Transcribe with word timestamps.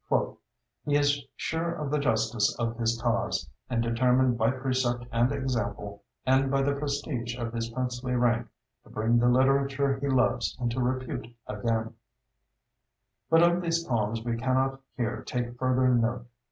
"He 0.83 0.95
is 0.95 1.25
sure 1.35 1.71
of 1.73 1.91
the 1.91 1.99
justice 1.99 2.55
of 2.57 2.75
his 2.79 2.99
cause, 2.99 3.47
and 3.69 3.83
determined 3.83 4.35
by 4.35 4.49
precept 4.49 5.05
and 5.11 5.31
example 5.31 6.01
and 6.25 6.49
by 6.49 6.63
the 6.63 6.73
prestige 6.73 7.37
of 7.37 7.53
his 7.53 7.69
princely 7.69 8.15
rank 8.15 8.47
to 8.83 8.89
bring 8.89 9.19
the 9.19 9.29
literature 9.29 9.99
he 9.99 10.07
loves 10.09 10.57
into 10.59 10.81
repute 10.81 11.27
again." 11.45 11.93
But 13.29 13.43
of 13.43 13.61
these 13.61 13.83
poems 13.83 14.23
we 14.25 14.37
cannot 14.37 14.81
here 14.97 15.21
take 15.21 15.55
further 15.59 15.89
note. 15.89 16.25